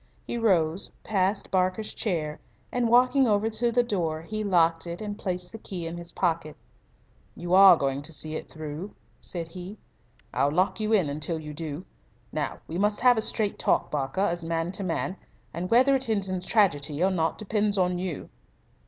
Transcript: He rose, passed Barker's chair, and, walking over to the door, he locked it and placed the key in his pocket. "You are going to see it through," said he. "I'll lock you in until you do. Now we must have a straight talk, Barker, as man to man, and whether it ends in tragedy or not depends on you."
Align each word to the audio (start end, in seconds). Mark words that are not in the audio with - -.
He 0.25 0.35
rose, 0.39 0.89
passed 1.03 1.51
Barker's 1.51 1.93
chair, 1.93 2.39
and, 2.71 2.89
walking 2.89 3.27
over 3.27 3.51
to 3.51 3.71
the 3.71 3.83
door, 3.83 4.23
he 4.23 4.43
locked 4.43 4.87
it 4.87 4.99
and 4.99 5.15
placed 5.15 5.51
the 5.51 5.59
key 5.59 5.85
in 5.85 5.95
his 5.97 6.11
pocket. 6.11 6.57
"You 7.35 7.53
are 7.53 7.77
going 7.77 8.01
to 8.01 8.11
see 8.11 8.35
it 8.35 8.49
through," 8.49 8.95
said 9.19 9.49
he. 9.49 9.77
"I'll 10.33 10.49
lock 10.49 10.79
you 10.79 10.91
in 10.91 11.07
until 11.07 11.39
you 11.39 11.53
do. 11.53 11.85
Now 12.31 12.61
we 12.67 12.79
must 12.79 13.01
have 13.01 13.15
a 13.19 13.21
straight 13.21 13.59
talk, 13.59 13.91
Barker, 13.91 14.21
as 14.21 14.43
man 14.43 14.71
to 14.71 14.83
man, 14.83 15.17
and 15.53 15.69
whether 15.69 15.95
it 15.95 16.09
ends 16.09 16.27
in 16.29 16.41
tragedy 16.41 17.03
or 17.03 17.11
not 17.11 17.37
depends 17.37 17.77
on 17.77 17.99
you." 17.99 18.29